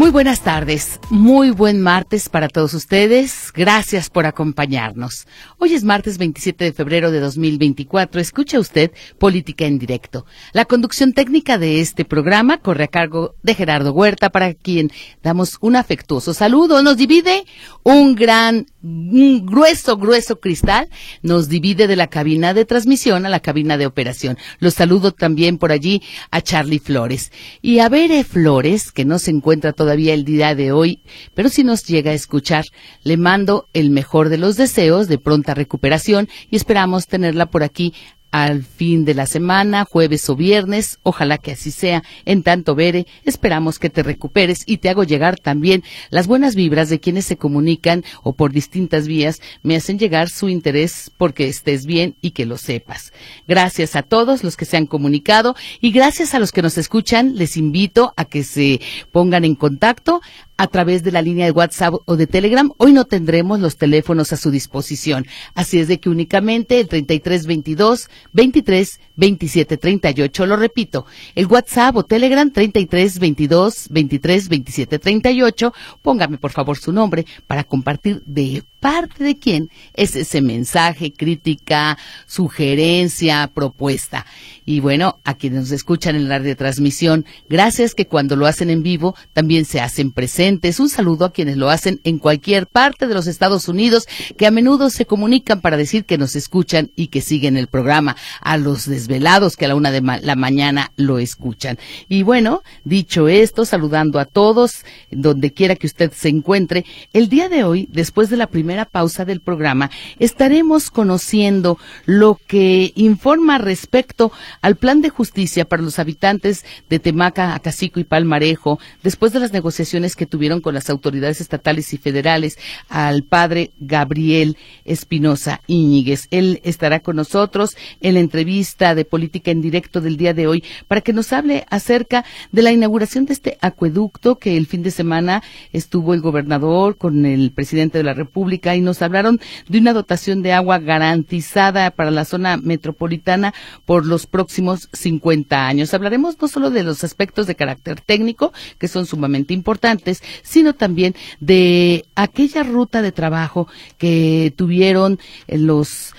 [0.00, 3.52] Muy buenas tardes, muy buen martes para todos ustedes.
[3.52, 5.26] Gracias por acompañarnos.
[5.58, 8.18] Hoy es martes 27 de febrero de 2024.
[8.18, 10.24] Escucha usted Política en Directo.
[10.54, 14.90] La conducción técnica de este programa corre a cargo de Gerardo Huerta, para quien
[15.22, 16.82] damos un afectuoso saludo.
[16.82, 17.44] Nos divide
[17.82, 20.88] un gran, un grueso, grueso cristal.
[21.20, 24.38] Nos divide de la cabina de transmisión a la cabina de operación.
[24.60, 27.32] Los saludo también por allí a Charlie Flores.
[27.60, 31.00] Y a Bere Flores, que no se encuentra todavía todavía el día de hoy,
[31.34, 32.64] pero si nos llega a escuchar,
[33.02, 37.92] le mando el mejor de los deseos de pronta recuperación y esperamos tenerla por aquí
[38.30, 42.02] al fin de la semana, jueves o viernes, ojalá que así sea.
[42.24, 46.88] En tanto, Bere, esperamos que te recuperes y te hago llegar también las buenas vibras
[46.88, 51.86] de quienes se comunican o por distintas vías me hacen llegar su interés porque estés
[51.86, 53.12] bien y que lo sepas.
[53.48, 57.36] Gracias a todos los que se han comunicado y gracias a los que nos escuchan,
[57.36, 58.80] les invito a que se
[59.12, 60.20] pongan en contacto
[60.60, 62.70] a través de la línea de WhatsApp o de Telegram.
[62.76, 65.26] Hoy no tendremos los teléfonos a su disposición.
[65.54, 70.46] Así es de que únicamente el 3322 23 27 38.
[70.46, 75.72] Lo repito, el WhatsApp o Telegram 33 22 23 27 38.
[76.02, 81.98] Póngame por favor su nombre para compartir de parte de quién es ese mensaje, crítica,
[82.26, 84.26] sugerencia, propuesta.
[84.64, 88.82] Y bueno, a quienes nos escuchan en la retransmisión, gracias que cuando lo hacen en
[88.82, 90.80] vivo también se hacen presentes.
[90.80, 94.06] Un saludo a quienes lo hacen en cualquier parte de los Estados Unidos,
[94.36, 98.16] que a menudo se comunican para decir que nos escuchan y que siguen el programa.
[98.40, 101.78] A los desvelados que a la una de la mañana lo escuchan.
[102.08, 107.48] Y bueno, dicho esto, saludando a todos, donde quiera que usted se encuentre, el día
[107.48, 109.90] de hoy, después de la primera primera pausa del programa,
[110.20, 114.30] estaremos conociendo lo que informa respecto
[114.62, 119.52] al plan de justicia para los habitantes de Temaca, Acacico y Palmarejo, después de las
[119.52, 122.58] negociaciones que tuvieron con las autoridades estatales y federales
[122.88, 126.28] al padre Gabriel Espinosa Íñiguez.
[126.30, 130.62] Él estará con nosotros en la entrevista de política en directo del día de hoy
[130.86, 134.92] para que nos hable acerca de la inauguración de este acueducto que el fin de
[134.92, 135.42] semana
[135.72, 140.42] estuvo el gobernador con el presidente de la República y nos hablaron de una dotación
[140.42, 143.54] de agua garantizada para la zona metropolitana
[143.84, 145.94] por los próximos 50 años.
[145.94, 151.14] Hablaremos no solo de los aspectos de carácter técnico, que son sumamente importantes, sino también
[151.40, 153.68] de aquella ruta de trabajo
[153.98, 155.18] que tuvieron
[155.48, 156.14] los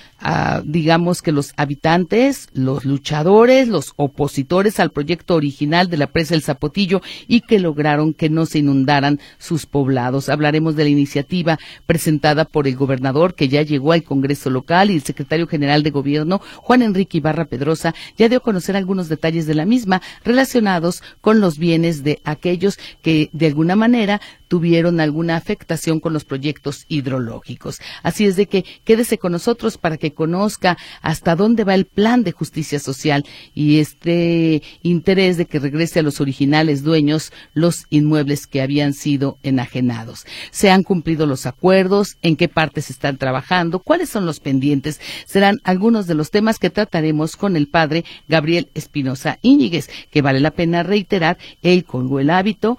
[0.64, 6.42] digamos que los habitantes, los luchadores, los opositores al proyecto original de la presa El
[6.42, 10.28] Zapotillo y que lograron que no se inundaran sus poblados.
[10.28, 14.94] Hablaremos de la iniciativa presentada por el gobernador que ya llegó al Congreso local y
[14.94, 19.46] el secretario general de gobierno, Juan Enrique Ibarra Pedrosa, ya dio a conocer algunos detalles
[19.46, 24.20] de la misma relacionados con los bienes de aquellos que de alguna manera
[24.52, 27.80] tuvieron alguna afectación con los proyectos hidrológicos.
[28.02, 32.22] Así es de que quédese con nosotros para que conozca hasta dónde va el plan
[32.22, 33.24] de justicia social
[33.54, 39.38] y este interés de que regrese a los originales dueños los inmuebles que habían sido
[39.42, 40.26] enajenados.
[40.50, 42.18] ¿Se han cumplido los acuerdos?
[42.20, 43.78] ¿En qué partes están trabajando?
[43.78, 45.00] ¿Cuáles son los pendientes?
[45.24, 50.40] Serán algunos de los temas que trataremos con el padre Gabriel Espinosa Íñiguez, que vale
[50.40, 52.76] la pena reiterar, él colgó el hábito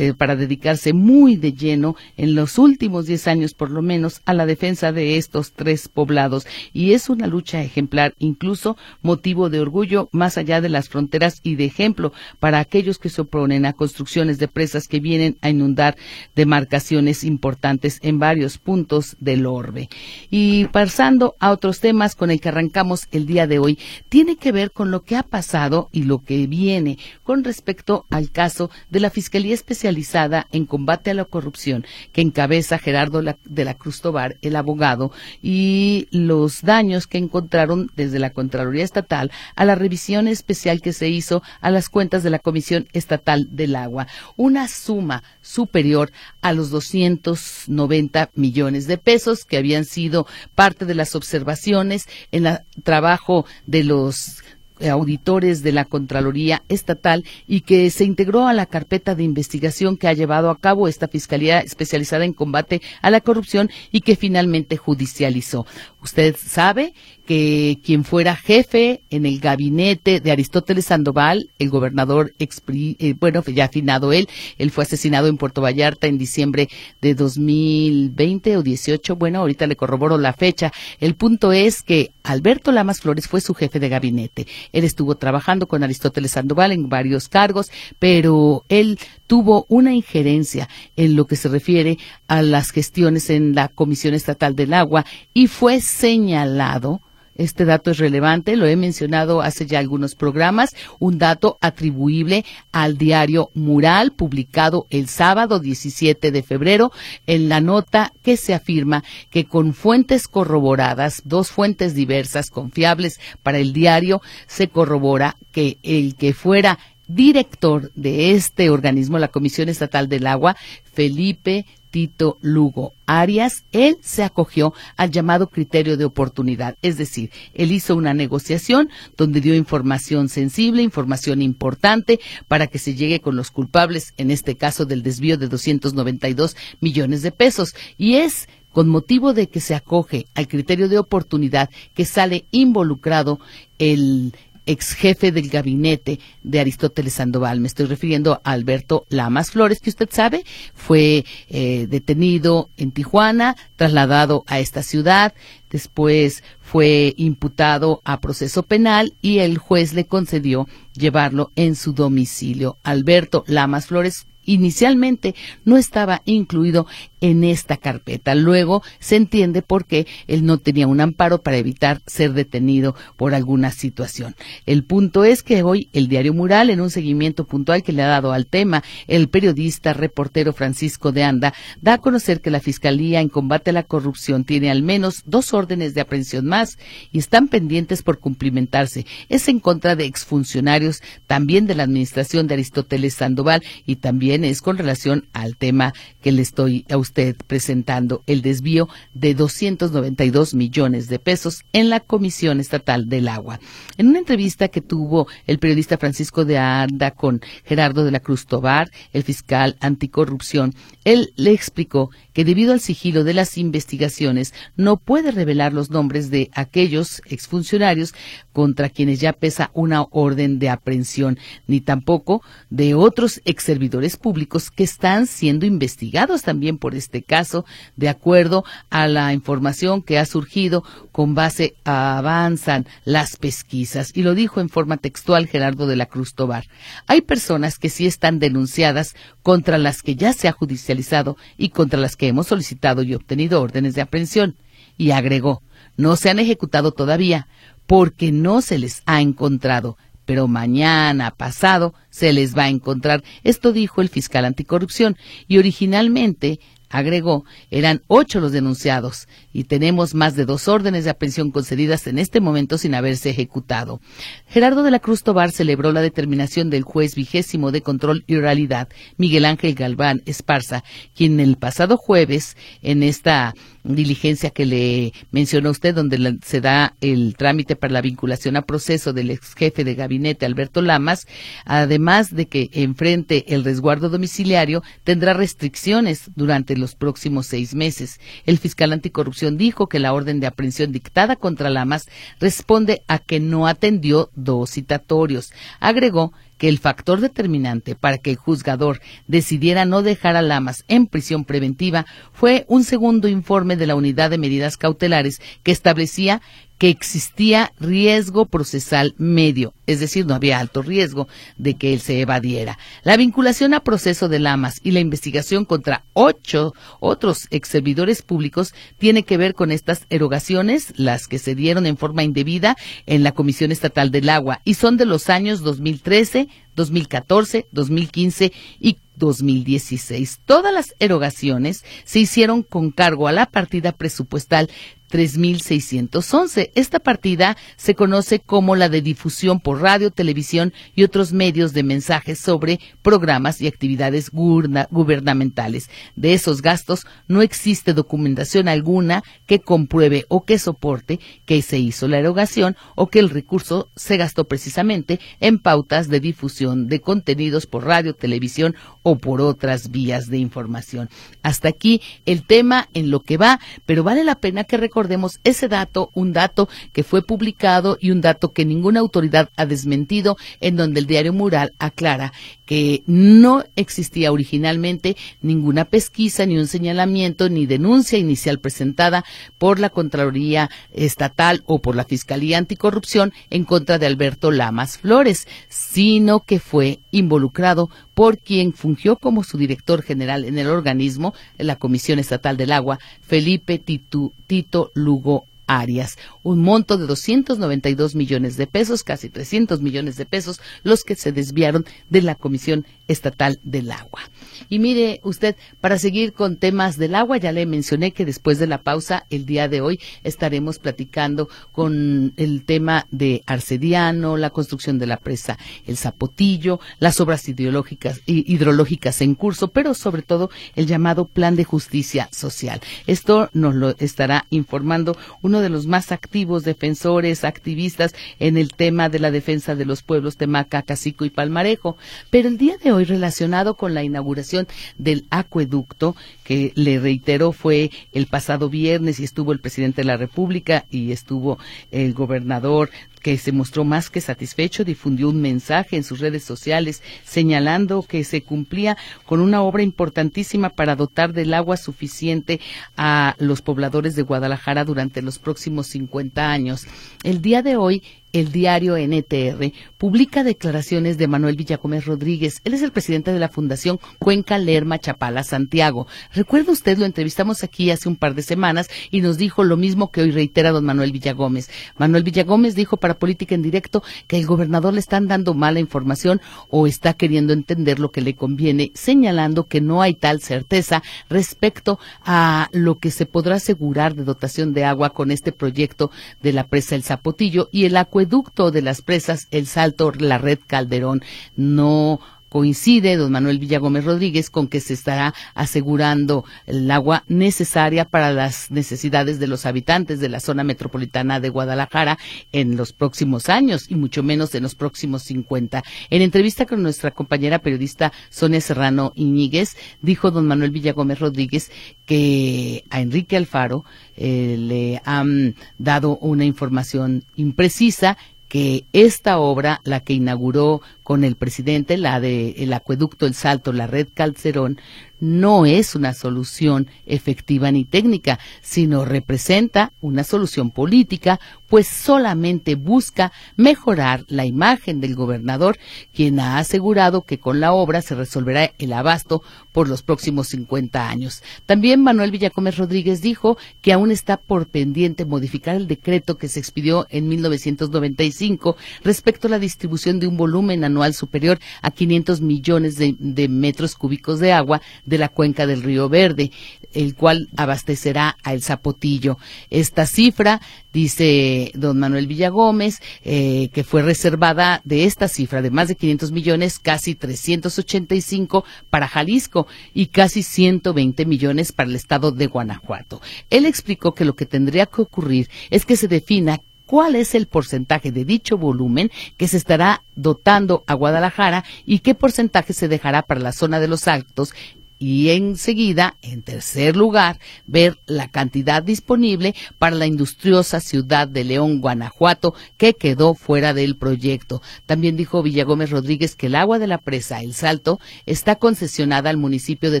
[0.16, 4.34] para dedicarse muy muy de lleno en los últimos diez años por lo menos a
[4.34, 10.08] la defensa de estos tres poblados y es una lucha ejemplar, incluso motivo de orgullo
[10.12, 14.38] más allá de las fronteras y de ejemplo para aquellos que se oponen a construcciones
[14.38, 15.96] de presas que vienen a inundar
[16.36, 19.88] demarcaciones importantes en varios puntos del orbe.
[20.30, 23.76] Y pasando a otros temas con el que arrancamos el día de hoy,
[24.08, 28.30] tiene que ver con lo que ha pasado y lo que viene con respecto al
[28.30, 33.74] caso de la Fiscalía Especializada en Combate a la corrupción que encabeza Gerardo de la
[33.74, 35.12] Cruz Tobar, el abogado,
[35.42, 41.08] y los daños que encontraron desde la Contraloría Estatal a la revisión especial que se
[41.08, 44.06] hizo a las cuentas de la Comisión Estatal del Agua.
[44.36, 46.10] Una suma superior
[46.40, 52.58] a los 290 millones de pesos que habían sido parte de las observaciones en el
[52.82, 54.42] trabajo de los
[54.90, 60.08] auditores de la Contraloría Estatal y que se integró a la carpeta de investigación que
[60.08, 64.76] ha llevado a cabo esta Fiscalía especializada en combate a la corrupción y que finalmente
[64.76, 65.66] judicializó.
[66.02, 66.94] Usted sabe
[67.28, 73.66] que quien fuera jefe en el gabinete de Aristóteles Sandoval, el gobernador, eh, bueno, ya
[73.66, 74.26] afinado él,
[74.56, 76.70] él fue asesinado en Puerto Vallarta en diciembre
[77.02, 80.72] de 2020 o 18, bueno, ahorita le corroboro la fecha.
[81.00, 84.46] El punto es que Alberto Lamas Flores fue su jefe de gabinete.
[84.72, 90.66] Él estuvo trabajando con Aristóteles Sandoval en varios cargos, pero él tuvo una injerencia
[90.96, 95.04] en lo que se refiere a las gestiones en la Comisión Estatal del Agua
[95.34, 97.02] y fue señalado
[97.38, 102.98] este dato es relevante, lo he mencionado hace ya algunos programas, un dato atribuible al
[102.98, 106.92] diario Mural, publicado el sábado 17 de febrero,
[107.26, 113.58] en la nota que se afirma que con fuentes corroboradas, dos fuentes diversas, confiables para
[113.58, 120.08] el diario, se corrobora que el que fuera director de este organismo, la Comisión Estatal
[120.08, 120.56] del Agua,
[120.92, 127.72] Felipe Tito Lugo Arias, él se acogió al llamado criterio de oportunidad, es decir, él
[127.72, 133.50] hizo una negociación donde dio información sensible, información importante para que se llegue con los
[133.50, 137.74] culpables, en este caso del desvío de 292 millones de pesos.
[137.96, 143.40] Y es con motivo de que se acoge al criterio de oportunidad que sale involucrado
[143.78, 144.34] el
[144.68, 147.58] ex jefe del gabinete de Aristóteles Sandoval.
[147.60, 150.44] Me estoy refiriendo a Alberto Lamas Flores, que usted sabe,
[150.74, 155.34] fue eh, detenido en Tijuana, trasladado a esta ciudad,
[155.70, 162.76] después fue imputado a proceso penal y el juez le concedió llevarlo en su domicilio.
[162.82, 165.34] Alberto Lamas Flores inicialmente
[165.64, 166.86] no estaba incluido
[167.20, 168.34] en esta carpeta.
[168.34, 173.34] Luego se entiende por qué él no tenía un amparo para evitar ser detenido por
[173.34, 174.34] alguna situación.
[174.66, 178.08] El punto es que hoy el diario Mural, en un seguimiento puntual que le ha
[178.08, 183.20] dado al tema, el periodista reportero Francisco de Anda da a conocer que la Fiscalía
[183.20, 186.78] en combate a la corrupción tiene al menos dos órdenes de aprehensión más
[187.12, 189.06] y están pendientes por cumplimentarse.
[189.28, 194.62] Es en contra de exfuncionarios también de la administración de Aristóteles Sandoval y también es
[194.62, 201.08] con relación al tema que le estoy a usted presentando, el desvío de 292 millones
[201.08, 203.60] de pesos en la Comisión Estatal del Agua.
[203.96, 208.46] En una entrevista que tuvo el periodista Francisco de Anda con Gerardo de la Cruz
[208.46, 210.74] Tobar, el fiscal anticorrupción,
[211.04, 216.30] él le explicó que debido al sigilo de las investigaciones no puede revelar los nombres
[216.30, 218.14] de aquellos exfuncionarios
[218.52, 221.36] contra quienes ya pesa una orden de aprehensión,
[221.66, 227.64] ni tampoco de otros exservidores públicos que están siendo investigados también por este caso,
[227.96, 234.12] de acuerdo a la información que ha surgido con base a avanzan las pesquisas.
[234.14, 236.66] Y lo dijo en forma textual Gerardo de la Cruz Tobar.
[237.08, 241.98] Hay personas que sí están denunciadas contra las que ya se ha judicializado y contra
[241.98, 244.56] las que hemos solicitado y obtenido órdenes de aprehensión.
[244.96, 245.62] Y agregó,
[245.96, 247.48] no se han ejecutado todavía
[247.86, 253.24] porque no se les ha encontrado, pero mañana pasado se les va a encontrar.
[253.44, 255.16] Esto dijo el fiscal anticorrupción
[255.46, 256.60] y originalmente
[256.90, 262.18] agregó, eran ocho los denunciados y tenemos más de dos órdenes de aprehensión concedidas en
[262.18, 264.00] este momento sin haberse ejecutado.
[264.46, 268.88] Gerardo de la Cruz Tobar celebró la determinación del juez vigésimo de control y oralidad,
[269.16, 273.54] Miguel Ángel Galván Esparza, quien el pasado jueves, en esta
[273.94, 279.12] diligencia que le mencionó usted, donde se da el trámite para la vinculación a proceso
[279.12, 281.26] del ex jefe de gabinete Alberto Lamas,
[281.64, 288.20] además de que enfrente el resguardo domiciliario, tendrá restricciones durante los próximos seis meses.
[288.44, 292.08] El fiscal anticorrupción dijo que la orden de aprehensión dictada contra Lamas
[292.40, 295.52] responde a que no atendió dos citatorios.
[295.80, 301.06] Agregó que el factor determinante para que el juzgador decidiera no dejar a Lamas en
[301.06, 306.42] prisión preventiva fue un segundo informe de la Unidad de Medidas Cautelares que establecía
[306.78, 312.20] que existía riesgo procesal medio, es decir, no había alto riesgo de que él se
[312.20, 312.78] evadiera.
[313.02, 318.74] La vinculación a proceso de Lamas y la investigación contra ocho otros ex servidores públicos
[318.98, 323.32] tiene que ver con estas erogaciones, las que se dieron en forma indebida en la
[323.32, 330.40] Comisión Estatal del Agua y son de los años 2013, 2014, 2015 y 2016.
[330.46, 334.70] Todas las erogaciones se hicieron con cargo a la partida presupuestal
[335.08, 336.72] 3611.
[336.74, 341.82] Esta partida se conoce como la de difusión por radio, televisión y otros medios de
[341.82, 345.90] mensajes sobre programas y actividades gubernamentales.
[346.14, 352.06] De esos gastos no existe documentación alguna que compruebe o que soporte que se hizo
[352.06, 357.66] la erogación o que el recurso se gastó precisamente en pautas de difusión de contenidos
[357.66, 361.08] por radio, televisión o por otras vías de información.
[361.42, 365.38] Hasta aquí el tema en lo que va, pero vale la pena que recordemos recordemos
[365.44, 370.36] ese dato, un dato que fue publicado y un dato que ninguna autoridad ha desmentido,
[370.60, 372.32] en donde el diario Mural aclara
[372.66, 379.24] que no existía originalmente ninguna pesquisa, ni un señalamiento, ni denuncia inicial presentada
[379.56, 385.46] por la Contraloría Estatal o por la Fiscalía Anticorrupción en contra de Alberto Lamas Flores,
[385.68, 391.76] sino que fue involucrado por quien fungió como su director general en el organismo, la
[391.76, 396.16] Comisión Estatal del Agua, Felipe Tito Lugo Arias.
[396.48, 401.30] Un monto de 292 millones de pesos, casi 300 millones de pesos, los que se
[401.30, 404.22] desviaron de la Comisión Estatal del Agua.
[404.70, 408.66] Y mire usted, para seguir con temas del agua, ya le mencioné que después de
[408.66, 414.98] la pausa, el día de hoy, estaremos platicando con el tema de Arcediano, la construcción
[414.98, 420.86] de la presa El Zapotillo, las obras ideológicas, hidrológicas en curso, pero sobre todo el
[420.86, 422.80] llamado Plan de Justicia Social.
[423.06, 429.08] Esto nos lo estará informando uno de los más activos defensores, activistas en el tema
[429.08, 431.96] de la defensa de los pueblos Temaca, Cacico y Palmarejo.
[432.30, 434.66] Pero el día de hoy, relacionado con la inauguración
[434.96, 436.14] del acueducto,
[436.44, 441.12] que le reitero fue el pasado viernes y estuvo el presidente de la República y
[441.12, 441.58] estuvo
[441.90, 447.02] el gobernador que se mostró más que satisfecho, difundió un mensaje en sus redes sociales
[447.24, 448.96] señalando que se cumplía
[449.26, 452.60] con una obra importantísima para dotar del agua suficiente
[452.96, 456.86] a los pobladores de Guadalajara durante los próximos 50 años.
[457.24, 462.60] El día de hoy el diario NTR publica declaraciones de Manuel Villagómez Rodríguez.
[462.64, 466.06] Él es el presidente de la Fundación Cuenca Lerma Chapala Santiago.
[466.32, 470.10] Recuerda usted, lo entrevistamos aquí hace un par de semanas y nos dijo lo mismo
[470.10, 471.70] que hoy reitera don Manuel Villagómez.
[471.96, 476.40] Manuel Villagómez dijo para Política en Directo que el gobernador le están dando mala información
[476.68, 481.98] o está queriendo entender lo que le conviene, señalando que no hay tal certeza respecto
[482.24, 486.10] a lo que se podrá asegurar de dotación de agua con este proyecto
[486.42, 490.58] de la presa El Zapotillo y el acueducto de las presas El Salto, la red
[490.66, 491.22] Calderón.
[491.54, 498.32] No coincide don Manuel Villagómez Rodríguez con que se estará asegurando el agua necesaria para
[498.32, 502.18] las necesidades de los habitantes de la zona metropolitana de Guadalajara
[502.52, 505.82] en los próximos años y mucho menos en los próximos 50.
[506.10, 511.70] En entrevista con nuestra compañera periodista Sonia Serrano Iñiguez, dijo don Manuel Villagómez Rodríguez
[512.06, 513.84] que a Enrique Alfaro
[514.16, 518.16] eh, le han dado una información imprecisa
[518.48, 523.72] que esta obra, la que inauguró con el presidente, la de el acueducto El Salto,
[523.72, 524.80] la red Calcerón,
[525.20, 533.32] no es una solución efectiva ni técnica, sino representa una solución política, pues solamente busca
[533.56, 535.78] mejorar la imagen del gobernador,
[536.14, 541.08] quien ha asegurado que con la obra se resolverá el abasto por los próximos 50
[541.08, 541.42] años.
[541.66, 546.58] También Manuel Villacómez Rodríguez dijo que aún está por pendiente modificar el decreto que se
[546.58, 552.96] expidió en 1995 respecto a la distribución de un volumen anual superior a 500 millones
[552.96, 556.50] de, de metros cúbicos de agua de la cuenca del Río Verde,
[556.92, 559.38] el cual abastecerá a El Zapotillo.
[559.70, 560.60] Esta cifra,
[560.92, 566.32] dice don Manuel Villagómez, eh, que fue reservada de esta cifra de más de 500
[566.32, 573.20] millones, casi 385 para Jalisco y casi 120 millones para el estado de Guanajuato.
[573.50, 577.46] Él explicó que lo que tendría que ocurrir es que se defina cuál es el
[577.46, 583.22] porcentaje de dicho volumen que se estará dotando a Guadalajara y qué porcentaje se dejará
[583.22, 584.54] para la zona de los Altos
[584.98, 591.80] y enseguida, en tercer lugar, ver la cantidad disponible para la industriosa ciudad de León,
[591.80, 594.60] Guanajuato, que quedó fuera del proyecto.
[594.86, 599.36] También dijo Villagómez Rodríguez que el agua de la presa El Salto está concesionada al
[599.36, 600.00] municipio de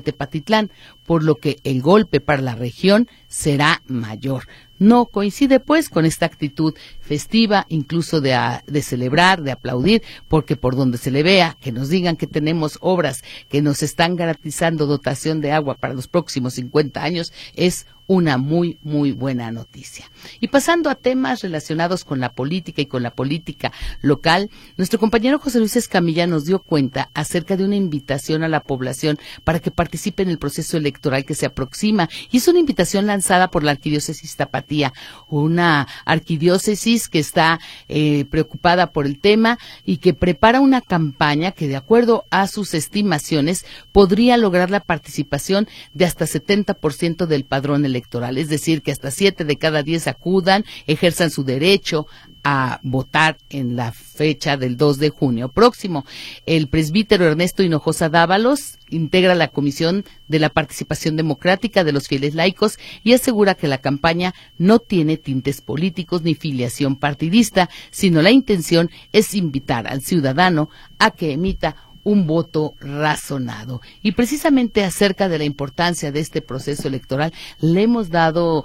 [0.00, 0.70] Tepatitlán,
[1.06, 4.44] por lo que el golpe para la región será mayor.
[4.78, 6.74] No coincide pues con esta actitud
[7.08, 11.88] festiva, incluso de, de, celebrar, de aplaudir, porque por donde se le vea, que nos
[11.88, 17.02] digan que tenemos obras que nos están garantizando dotación de agua para los próximos 50
[17.02, 20.10] años, es una muy, muy buena noticia.
[20.40, 25.38] Y pasando a temas relacionados con la política y con la política local, nuestro compañero
[25.38, 29.70] José Luis Escamilla nos dio cuenta acerca de una invitación a la población para que
[29.70, 32.08] participe en el proceso electoral que se aproxima.
[32.30, 34.94] Y es una invitación lanzada por la Arquidiócesis Tapatía,
[35.28, 41.68] una arquidiócesis que está eh, preocupada por el tema y que prepara una campaña que,
[41.68, 48.38] de acuerdo a sus estimaciones, podría lograr la participación de hasta 70% del padrón electoral.
[48.38, 52.06] Es decir, que hasta siete de cada diez acudan, ejerzan su derecho
[52.50, 56.06] a votar en la fecha del 2 de junio próximo.
[56.46, 62.34] El presbítero Ernesto Hinojosa Dávalos integra la Comisión de la Participación Democrática de los Fieles
[62.34, 68.30] Laicos y asegura que la campaña no tiene tintes políticos ni filiación partidista, sino la
[68.30, 71.76] intención es invitar al ciudadano a que emita
[72.08, 73.82] un voto razonado.
[74.02, 78.64] Y precisamente acerca de la importancia de este proceso electoral, le hemos dado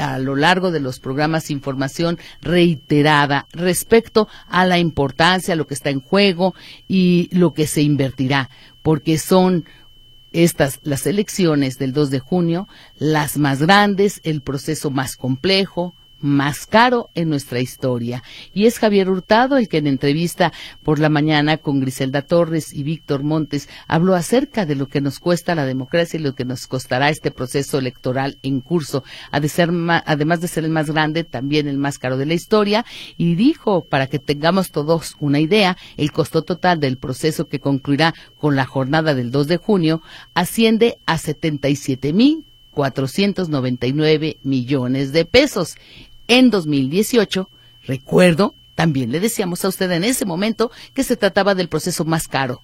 [0.00, 5.90] a lo largo de los programas información reiterada respecto a la importancia, lo que está
[5.90, 6.54] en juego
[6.86, 8.50] y lo que se invertirá,
[8.82, 9.64] porque son
[10.30, 16.66] estas, las elecciones del 2 de junio, las más grandes, el proceso más complejo, más
[16.66, 18.22] caro en nuestra historia.
[18.52, 22.82] Y es Javier Hurtado el que en entrevista por la mañana con Griselda Torres y
[22.82, 26.66] Víctor Montes habló acerca de lo que nos cuesta la democracia y lo que nos
[26.66, 31.98] costará este proceso electoral en curso, además de ser el más grande, también el más
[31.98, 32.84] caro de la historia,
[33.16, 38.14] y dijo, para que tengamos todos una idea, el costo total del proceso que concluirá
[38.38, 40.02] con la jornada del 2 de junio
[40.34, 42.44] asciende a 77 mil
[42.76, 45.76] 499 millones de pesos.
[46.28, 47.48] En 2018,
[47.84, 52.28] recuerdo, también le decíamos a usted en ese momento que se trataba del proceso más
[52.28, 52.60] caro,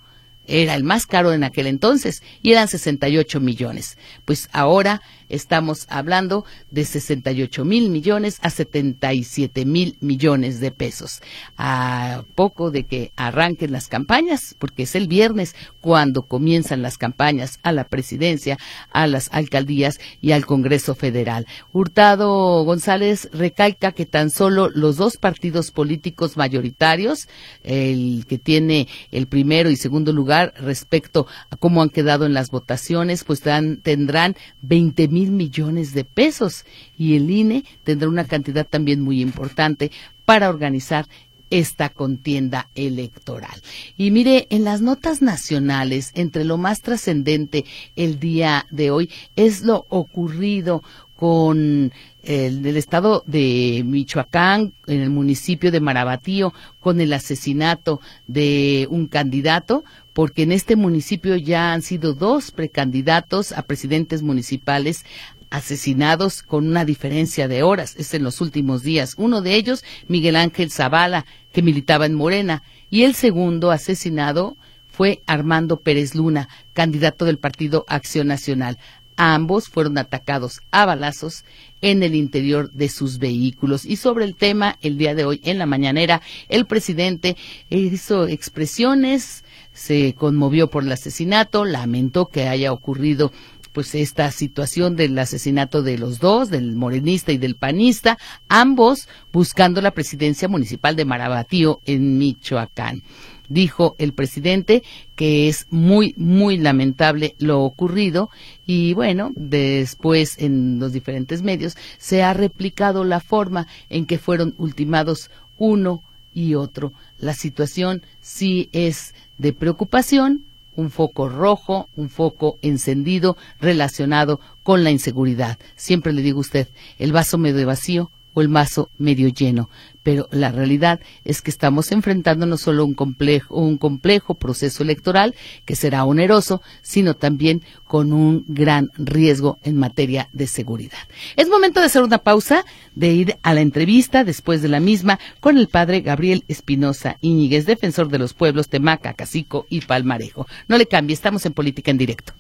[0.46, 3.96] era el más caro en aquel entonces y eran 68 millones.
[4.26, 5.00] Pues ahora
[5.32, 11.20] estamos hablando de 68 mil millones a 77 mil millones de pesos.
[11.56, 17.58] A poco de que arranquen las campañas, porque es el viernes cuando comienzan las campañas
[17.62, 18.58] a la presidencia,
[18.92, 21.46] a las alcaldías y al Congreso Federal.
[21.72, 27.28] Hurtado González recalca que tan solo los dos partidos políticos mayoritarios,
[27.62, 32.50] el que tiene el primero y segundo lugar, respecto a cómo han quedado en las
[32.50, 36.64] votaciones, pues tendrán 20 mil millones de pesos
[36.96, 39.90] y el INE tendrá una cantidad también muy importante
[40.24, 41.06] para organizar
[41.52, 43.60] esta contienda electoral.
[43.98, 49.60] Y mire, en las notas nacionales, entre lo más trascendente el día de hoy es
[49.60, 50.82] lo ocurrido
[51.22, 51.92] con
[52.24, 59.84] el, estado de Michoacán, en el municipio de Marabatío, con el asesinato de un candidato,
[60.14, 65.04] porque en este municipio ya han sido dos precandidatos a presidentes municipales
[65.50, 69.14] asesinados con una diferencia de horas, es en los últimos días.
[69.16, 74.56] Uno de ellos, Miguel Ángel Zavala, que militaba en Morena, y el segundo asesinado
[74.90, 78.76] fue Armando Pérez Luna, candidato del Partido Acción Nacional.
[79.24, 81.44] Ambos fueron atacados a balazos
[81.80, 83.84] en el interior de sus vehículos.
[83.84, 87.36] Y sobre el tema, el día de hoy en la mañanera, el presidente
[87.70, 93.30] hizo expresiones, se conmovió por el asesinato, lamentó que haya ocurrido
[93.70, 99.80] pues esta situación del asesinato de los dos, del morenista y del panista, ambos buscando
[99.80, 103.04] la presidencia municipal de Marabatío en Michoacán
[103.52, 104.82] dijo el presidente
[105.14, 108.30] que es muy, muy lamentable lo ocurrido
[108.66, 114.54] y bueno, después en los diferentes medios se ha replicado la forma en que fueron
[114.58, 116.02] ultimados uno
[116.34, 116.92] y otro.
[117.18, 124.90] La situación sí es de preocupación, un foco rojo, un foco encendido relacionado con la
[124.90, 125.58] inseguridad.
[125.76, 129.68] Siempre le digo a usted, el vaso medio vacío o el vaso medio lleno.
[130.02, 135.34] Pero la realidad es que estamos enfrentando no solo un complejo, un complejo proceso electoral
[135.64, 140.98] que será oneroso, sino también con un gran riesgo en materia de seguridad.
[141.36, 145.18] Es momento de hacer una pausa, de ir a la entrevista después de la misma
[145.40, 150.46] con el padre Gabriel Espinosa Íñiguez, defensor de los pueblos Temaca, Cacico y Palmarejo.
[150.68, 152.32] No le cambie, estamos en política en directo.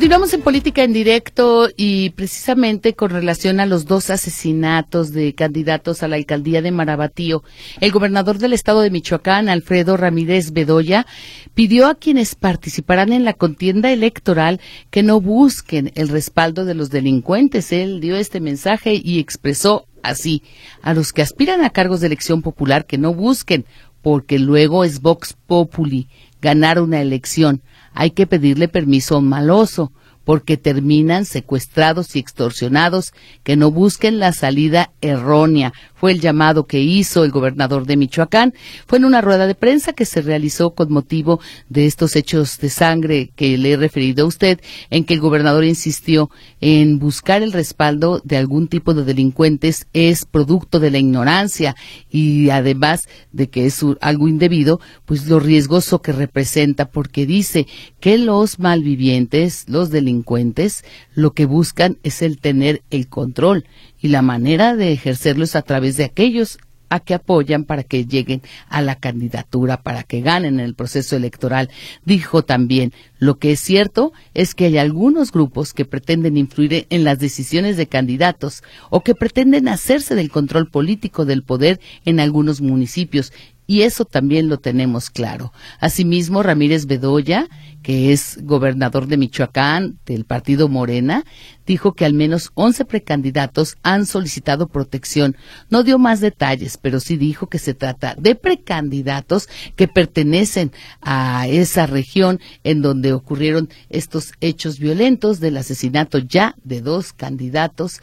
[0.00, 6.02] Continuamos en política en directo y precisamente con relación a los dos asesinatos de candidatos
[6.02, 7.42] a la alcaldía de Marabatío,
[7.82, 11.06] el gobernador del estado de Michoacán, Alfredo Ramírez Bedoya,
[11.52, 16.88] pidió a quienes participarán en la contienda electoral que no busquen el respaldo de los
[16.88, 17.70] delincuentes.
[17.70, 20.42] Él dio este mensaje y expresó así
[20.80, 23.66] a los que aspiran a cargos de elección popular que no busquen,
[24.00, 26.08] porque luego es Vox Populi
[26.40, 27.60] ganar una elección
[27.92, 29.92] hay que pedirle permiso a un maloso,
[30.24, 35.72] porque terminan secuestrados y extorsionados, que no busquen la salida errónea.
[36.00, 38.54] Fue el llamado que hizo el gobernador de Michoacán.
[38.86, 42.70] Fue en una rueda de prensa que se realizó con motivo de estos hechos de
[42.70, 46.30] sangre que le he referido a usted, en que el gobernador insistió
[46.62, 51.76] en buscar el respaldo de algún tipo de delincuentes es producto de la ignorancia
[52.10, 57.66] y además de que es algo indebido, pues lo riesgoso que representa, porque dice
[58.00, 60.82] que los malvivientes, los delincuentes,
[61.14, 63.66] lo que buscan es el tener el control
[64.00, 66.58] y la manera de ejercerlo es a través de aquellos
[66.90, 71.16] a que apoyan para que lleguen a la candidatura, para que ganen en el proceso
[71.16, 71.70] electoral.
[72.04, 77.04] Dijo también, lo que es cierto es que hay algunos grupos que pretenden influir en
[77.04, 82.60] las decisiones de candidatos o que pretenden hacerse del control político del poder en algunos
[82.60, 83.32] municipios
[83.70, 85.52] y eso también lo tenemos claro.
[85.78, 87.46] Asimismo, Ramírez Bedoya,
[87.84, 91.22] que es gobernador de Michoacán del partido Morena,
[91.66, 95.36] dijo que al menos 11 precandidatos han solicitado protección.
[95.68, 101.46] No dio más detalles, pero sí dijo que se trata de precandidatos que pertenecen a
[101.46, 108.00] esa región en donde ocurrieron estos hechos violentos del asesinato ya de dos candidatos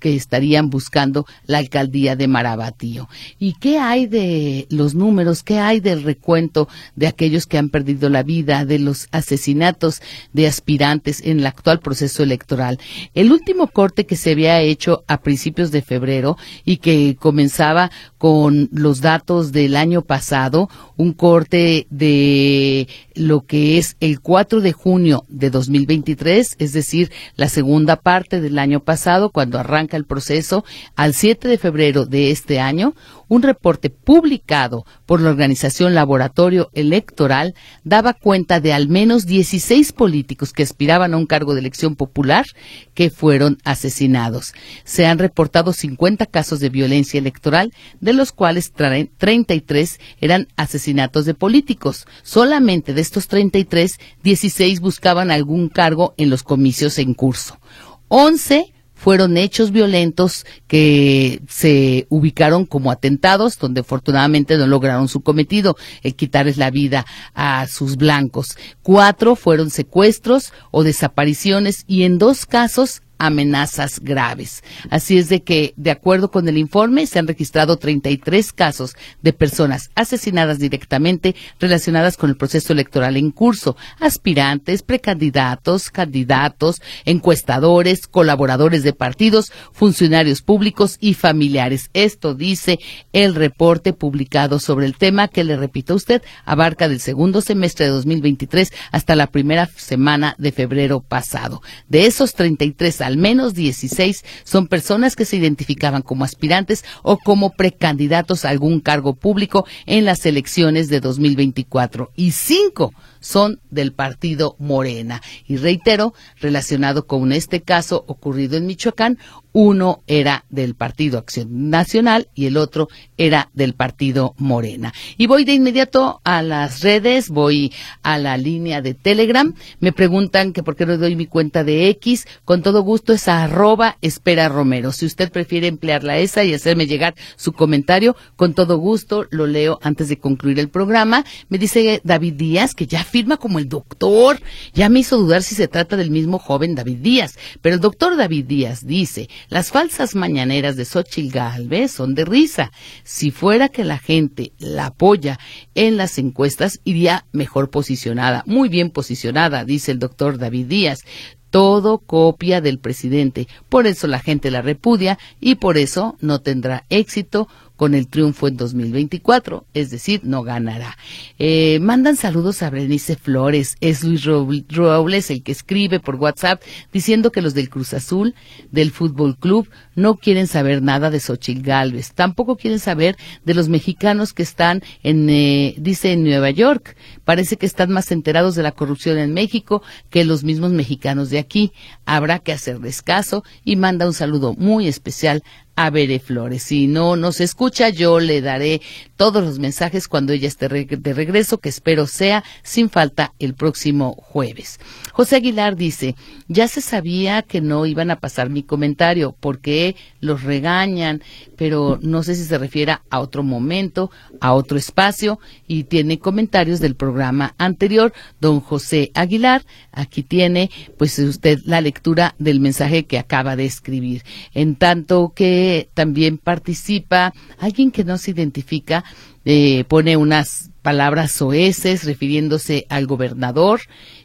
[0.00, 3.08] que estarían buscando la alcaldía de Marabatío.
[3.38, 5.42] ¿Y qué hay de los números?
[5.42, 10.48] ¿Qué hay del recuento de aquellos que han perdido la vida, de los asesinatos de
[10.48, 12.78] aspirantes en el actual proceso electoral?
[13.14, 18.68] El último corte que se había hecho a principios de febrero y que comenzaba con
[18.72, 20.68] los datos del año pasado,
[21.00, 27.48] un corte de lo que es el 4 de junio de 2023, es decir, la
[27.48, 30.62] segunda parte del año pasado, cuando arranca el proceso,
[30.96, 32.94] al 7 de febrero de este año,
[33.30, 40.52] un reporte publicado por la organización Laboratorio Electoral daba cuenta de al menos 16 políticos
[40.52, 42.44] que aspiraban a un cargo de elección popular
[42.92, 44.52] que fueron asesinados.
[44.82, 51.34] Se han reportado 50 casos de violencia electoral, de los cuales 33 eran asesinatos de
[51.34, 52.06] políticos.
[52.22, 57.60] Solamente de estos 33, 16 buscaban algún cargo en los comicios en curso.
[58.08, 65.74] 11 fueron hechos violentos que se ubicaron como atentados, donde afortunadamente no lograron su cometido,
[66.02, 68.58] el quitarles la vida a sus blancos.
[68.82, 74.64] Cuatro fueron secuestros o desapariciones y en dos casos amenazas graves.
[74.88, 79.32] Así es de que, de acuerdo con el informe, se han registrado 33 casos de
[79.32, 88.82] personas asesinadas directamente relacionadas con el proceso electoral en curso, aspirantes, precandidatos, candidatos, encuestadores, colaboradores
[88.82, 91.90] de partidos, funcionarios públicos y familiares.
[91.92, 92.78] Esto dice
[93.12, 97.84] el reporte publicado sobre el tema que, le repito a usted, abarca del segundo semestre
[97.84, 101.60] de 2023 hasta la primera semana de febrero pasado.
[101.88, 107.50] De esos 33 al menos 16 son personas que se identificaban como aspirantes o como
[107.50, 114.56] precandidatos a algún cargo público en las elecciones de 2024 y cinco son del partido
[114.58, 115.20] Morena.
[115.46, 119.18] Y reitero, relacionado con este caso ocurrido en Michoacán,
[119.52, 124.92] uno era del Partido Acción Nacional y el otro era del Partido Morena.
[125.16, 129.54] Y voy de inmediato a las redes, voy a la línea de Telegram.
[129.80, 132.26] Me preguntan que por qué no doy mi cuenta de X.
[132.44, 134.92] Con todo gusto es arroba espera Romero.
[134.92, 139.78] Si usted prefiere emplearla esa y hacerme llegar su comentario, con todo gusto lo leo
[139.82, 141.24] antes de concluir el programa.
[141.48, 144.40] Me dice David Díaz que ya firma como el doctor.
[144.74, 147.38] Ya me hizo dudar si se trata del mismo joven David Díaz.
[147.60, 152.70] Pero el doctor David Díaz dice, las falsas mañaneras de Xochitl Galvez son de risa.
[153.04, 155.38] Si fuera que la gente la apoya
[155.74, 161.04] en las encuestas, iría mejor posicionada, muy bien posicionada, dice el doctor David Díaz
[161.50, 163.48] todo copia del presidente.
[163.68, 167.48] Por eso la gente la repudia y por eso no tendrá éxito
[167.80, 170.98] con el triunfo en 2024, es decir, no ganará.
[171.38, 176.60] Eh, mandan saludos a Berenice Flores, es Luis Robles el que escribe por WhatsApp
[176.92, 178.34] diciendo que los del Cruz Azul,
[178.70, 183.16] del Fútbol Club, no quieren saber nada de Xochitl Galvez, tampoco quieren saber
[183.46, 186.98] de los mexicanos que están en, eh, dice, en Nueva York.
[187.30, 191.38] Parece que están más enterados de la corrupción en México que los mismos mexicanos de
[191.38, 191.70] aquí.
[192.04, 195.44] Habrá que hacerles caso y manda un saludo muy especial
[195.76, 196.64] a Bere Flores.
[196.64, 198.82] Si no nos escucha, yo le daré
[199.16, 204.14] todos los mensajes cuando ella esté de regreso, que espero sea sin falta el próximo
[204.14, 204.80] jueves.
[205.12, 206.16] José Aguilar dice,
[206.48, 211.22] ya se sabía que no iban a pasar mi comentario porque los regañan,
[211.56, 216.80] pero no sé si se refiere a otro momento, a otro espacio y tiene comentarios
[216.80, 219.66] del programa programa anterior, don José Aguilar.
[219.92, 224.22] Aquí tiene, pues, usted la lectura del mensaje que acaba de escribir.
[224.54, 229.04] En tanto que también participa alguien que no se identifica,
[229.44, 233.80] eh, pone unas palabras soeces refiriéndose al gobernador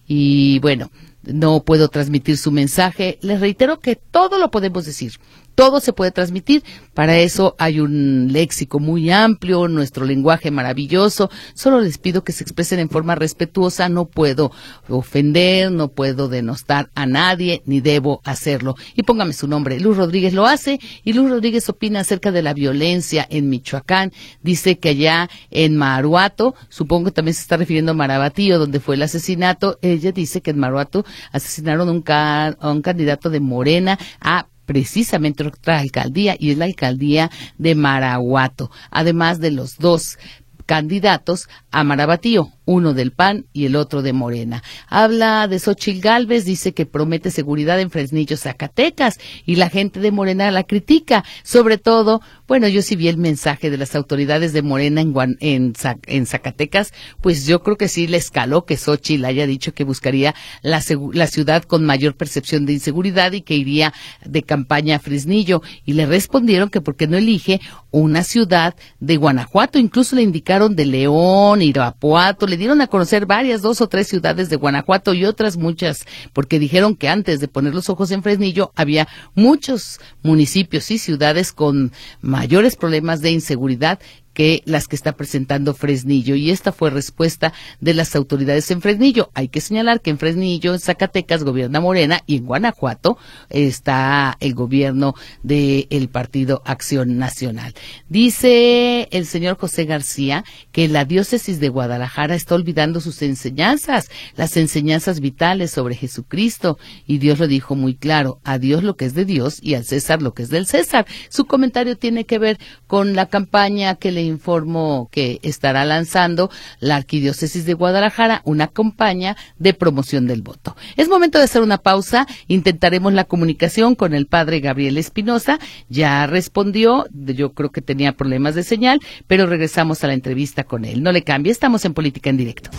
[0.07, 0.89] y bueno,
[1.23, 3.19] no puedo transmitir su mensaje.
[3.21, 5.19] Les reitero que todo lo podemos decir
[5.55, 6.63] todo se puede transmitir.
[6.93, 11.29] Para eso hay un léxico muy amplio, nuestro lenguaje maravilloso.
[11.53, 13.89] Solo les pido que se expresen en forma respetuosa.
[13.89, 14.51] No puedo
[14.87, 18.75] ofender, no puedo denostar a nadie, ni debo hacerlo.
[18.95, 19.79] Y póngame su nombre.
[19.79, 24.11] Luz Rodríguez lo hace y Luz Rodríguez opina acerca de la violencia en Michoacán.
[24.41, 28.95] Dice que allá en Maruato, supongo que también se está refiriendo a Marabatío, donde fue
[28.95, 29.79] el asesinato.
[29.81, 36.35] Ella dice que en Maruato asesinaron a un candidato de Morena a precisamente otra alcaldía
[36.39, 40.17] y es la alcaldía de Maraguato, además de los dos
[40.65, 44.63] candidatos a Marabatío, uno del PAN y el otro de Morena.
[44.87, 50.11] Habla de Xochil Gálvez, dice que promete seguridad en Fresnillo, Zacatecas, y la gente de
[50.11, 51.25] Morena la critica.
[51.43, 55.73] Sobre todo, bueno, yo sí vi el mensaje de las autoridades de Morena en, en,
[56.07, 60.33] en Zacatecas, pues yo creo que sí le escaló que Xochitl haya dicho que buscaría
[60.61, 65.61] la, la ciudad con mayor percepción de inseguridad y que iría de campaña a Fresnillo.
[65.83, 67.59] Y le respondieron que porque no elige
[67.91, 73.61] una ciudad de Guanajuato, incluso le indicaron de León, Irapuato, le dieron a conocer varias,
[73.61, 77.73] dos o tres ciudades de Guanajuato y otras muchas, porque dijeron que antes de poner
[77.73, 83.99] los ojos en Fresnillo había muchos municipios y ciudades con mayores problemas de inseguridad
[84.35, 86.35] que las que está presentando Fresnillo.
[86.35, 89.31] Y esta fue respuesta de las autoridades en Fresnillo.
[89.33, 93.17] Hay que señalar que en Fresnillo, en Zacatecas, gobierna Morena y en Guanajuato
[93.49, 97.73] está el gobierno del Partido Acción Nacional.
[98.09, 100.43] Dice el señor José García
[100.73, 106.77] que la diócesis de Guadalajara está olvidando sus enseñanzas, las enseñanzas vitales sobre Jesucristo.
[107.07, 109.85] Y Dios lo dijo muy claro, a Dios lo que es de Dios y al
[109.85, 111.05] César lo que es del César.
[111.29, 116.95] Su comentario tiene que ver con la campaña que le informo que estará lanzando la
[116.95, 120.75] Arquidiócesis de Guadalajara una campaña de promoción del voto.
[120.97, 122.27] Es momento de hacer una pausa.
[122.47, 125.59] Intentaremos la comunicación con el padre Gabriel Espinosa.
[125.89, 130.85] Ya respondió, yo creo que tenía problemas de señal, pero regresamos a la entrevista con
[130.85, 131.03] él.
[131.03, 132.69] No le cambie, estamos en Política en Directo.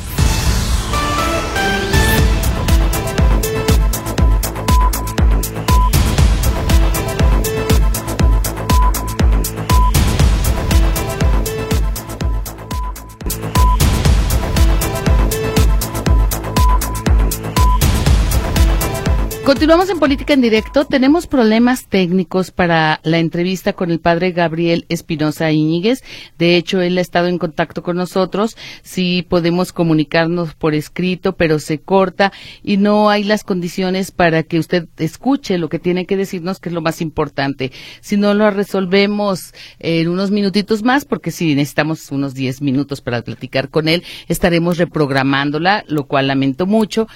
[19.47, 20.87] Continuamos en Política en Directo.
[20.87, 26.03] Tenemos problemas técnicos para la entrevista con el padre Gabriel Espinosa Íñiguez.
[26.37, 28.57] De hecho, él ha estado en contacto con nosotros.
[28.83, 32.33] Sí podemos comunicarnos por escrito, pero se corta
[32.65, 36.71] y no hay las condiciones para que usted escuche lo que tiene que decirnos, que
[36.71, 37.71] es lo más importante.
[38.01, 43.23] Si no lo resolvemos en unos minutitos más, porque si necesitamos unos 10 minutos para
[43.23, 47.07] platicar con él, estaremos reprogramándola, lo cual lamento mucho.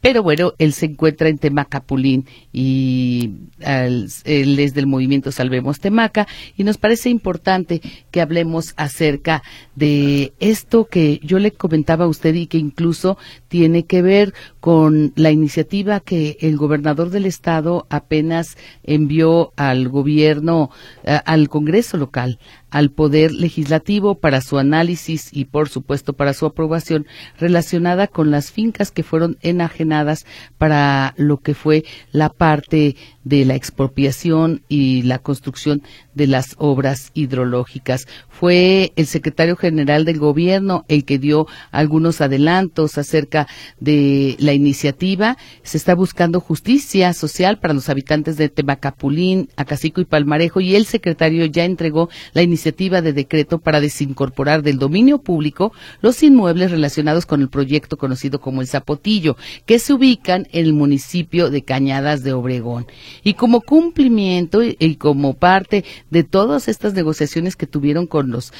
[0.00, 6.64] Pero bueno, él se encuentra en Temacapulín y él es del movimiento Salvemos Temaca y
[6.64, 9.42] nos parece importante que hablemos acerca
[9.74, 15.12] de esto que yo le comentaba a usted y que incluso tiene que ver con
[15.16, 20.70] la iniciativa que el gobernador del estado apenas envió al gobierno,
[21.04, 22.38] al Congreso local,
[22.70, 27.06] al Poder Legislativo para su análisis y, por supuesto, para su aprobación
[27.38, 30.26] relacionada con las fincas que fueron enajenadas
[30.58, 35.82] para lo que fue la parte de la expropiación y la construcción
[36.14, 38.06] de las obras hidrológicas.
[38.28, 43.46] Fue el secretario general del gobierno el que dio algunos adelantos acerca
[43.78, 45.36] de la iniciativa.
[45.62, 50.86] Se está buscando justicia social para los habitantes de Temacapulín, Acacico y Palmarejo y el
[50.86, 57.26] secretario ya entregó la iniciativa de decreto para desincorporar del dominio público los inmuebles relacionados
[57.26, 62.22] con el proyecto conocido como el Zapotillo, que se ubican en el municipio de Cañadas
[62.22, 62.86] de Obregón.
[63.22, 68.52] Y como cumplimiento y como parte de todas estas negociaciones que tuvieron con los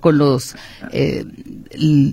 [0.00, 0.54] con los
[0.92, 1.24] eh,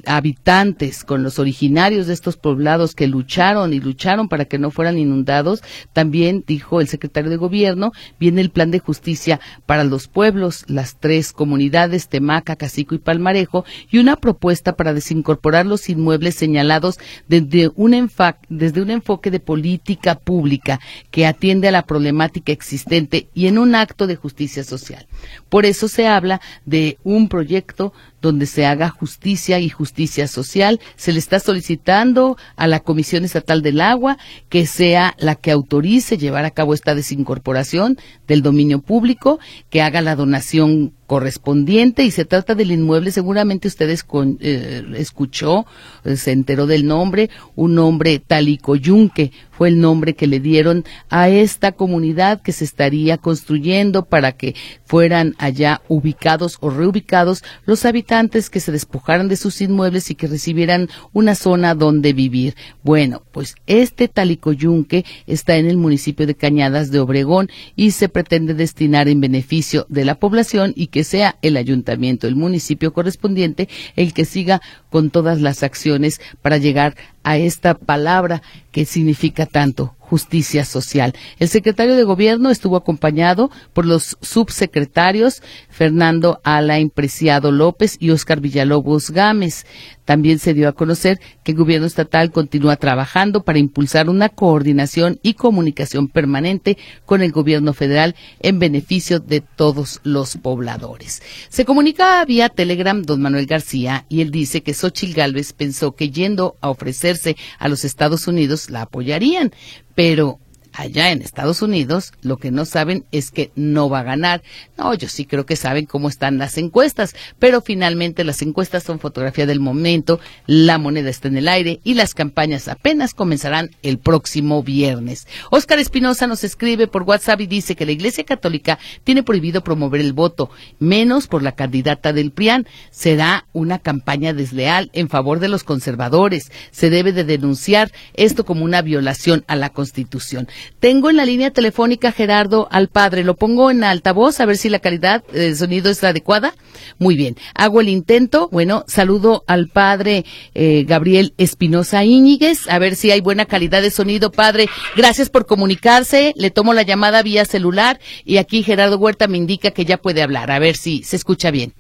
[0.06, 4.98] habitantes, con los originarios de estos poblados que lucharon y lucharon para que no fueran
[4.98, 5.62] inundados,
[5.94, 11.00] también dijo el secretario de gobierno, viene el plan de justicia para los pueblos, las
[11.00, 17.72] tres comunidades, Temaca, Cacico y Palmarejo, y una propuesta para desincorporar los inmuebles señalados desde
[17.76, 18.10] un,
[18.50, 20.80] desde un enfoque de política pública
[21.12, 25.08] que atiende a la problemática existente y en un acto de justicia social.
[25.50, 30.80] Por eso se habla de un proyecto donde se haga justicia y justicia social.
[30.96, 34.18] Se le está solicitando a la Comisión Estatal del Agua
[34.50, 40.02] que sea la que autorice llevar a cabo esta desincorporación del dominio público, que haga
[40.02, 44.06] la donación correspondiente y se trata del inmueble, seguramente ustedes
[44.42, 45.66] eh, escuchó,
[46.06, 51.30] eh, se enteró del nombre, un nombre Talicoyunque, fue el nombre que le dieron a
[51.30, 54.54] esta comunidad que se estaría construyendo para que
[54.86, 58.09] fueran allá ubicados o reubicados los habitantes
[58.50, 62.56] que se despojaran de sus inmuebles y que recibieran una zona donde vivir.
[62.82, 68.56] Bueno, pues este Talicoyunque está en el municipio de Cañadas de Obregón y se pretende
[68.56, 74.12] destinar en beneficio de la población y que sea el ayuntamiento, el municipio correspondiente, el
[74.14, 80.66] que siga con todas las acciones para llegar a esta palabra que significa tanto, justicia
[80.66, 81.14] social.
[81.38, 88.42] El secretario de Gobierno estuvo acompañado por los subsecretarios Fernando Alain Preciado López y Óscar
[88.42, 89.66] Villalobos Gámez.
[90.10, 95.20] También se dio a conocer que el gobierno estatal continúa trabajando para impulsar una coordinación
[95.22, 101.22] y comunicación permanente con el gobierno federal en beneficio de todos los pobladores.
[101.50, 106.10] Se comunica vía Telegram don Manuel García y él dice que Xochil Gálvez pensó que
[106.10, 109.52] yendo a ofrecerse a los Estados Unidos la apoyarían,
[109.94, 110.40] pero
[110.74, 114.42] allá en Estados Unidos lo que no saben es que no va a ganar.
[114.78, 119.00] No, yo sí creo que saben cómo están las encuestas, pero finalmente las encuestas son
[119.00, 123.98] fotografía del momento, la moneda está en el aire y las campañas apenas comenzarán el
[123.98, 125.28] próximo viernes.
[125.52, 130.02] Óscar Espinosa nos escribe por WhatsApp y dice que la Iglesia Católica tiene prohibido promover
[130.02, 132.68] el voto, menos por la candidata del PRIAN.
[132.92, 136.52] Será una campaña desleal en favor de los conservadores.
[136.72, 140.48] Se debe de denunciar esto como una violación a la Constitución.
[140.80, 143.24] Tengo en la línea telefónica Gerardo al padre.
[143.24, 146.54] Lo pongo en altavoz a ver si la calidad del sonido es adecuada.
[146.98, 147.36] Muy bien.
[147.54, 148.50] Hago el intento.
[148.52, 152.68] Bueno, saludo al padre eh, Gabriel Espinosa Íñiguez.
[152.70, 154.70] A ver si hay buena calidad de sonido, padre.
[154.96, 156.34] Gracias por comunicarse.
[156.36, 160.22] Le tomo la llamada vía celular y aquí Gerardo Huerta me indica que ya puede
[160.22, 160.52] hablar.
[160.52, 161.74] A ver si se escucha bien.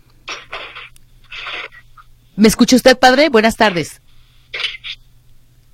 [2.36, 3.30] ¿Me escucha usted, padre?
[3.30, 4.02] Buenas tardes.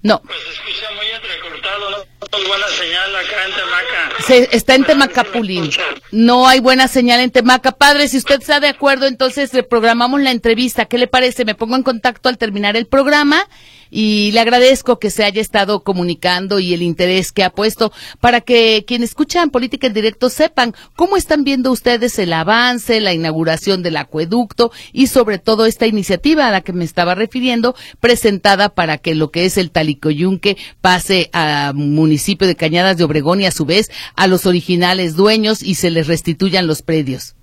[0.02, 0.22] No.
[0.22, 2.06] Pues escucha muy entrecortado,
[2.48, 4.24] buena señal acá en Temaca.
[4.26, 5.70] Se, está en Temacapulín.
[6.12, 7.72] No hay buena señal en Temaca.
[7.72, 10.86] Padre, si usted está de acuerdo, entonces reprogramamos la entrevista.
[10.86, 11.46] ¿Qué le parece?
[11.46, 13.48] Me pongo en contacto al terminar el programa
[13.90, 18.42] y le agradezco que se haya estado comunicando y el interés que ha puesto para
[18.42, 23.84] que quienes escuchan política en directo sepan cómo están viendo ustedes el avance, la inauguración
[23.84, 28.98] del acueducto y sobre todo esta iniciativa a la que me estaba refiriendo presentada para
[28.98, 31.72] que lo que es el Talicoyunque pase a
[32.48, 36.08] de Cañadas de Obregón y a su vez a los originales dueños y se les
[36.08, 37.36] restituyan los predios.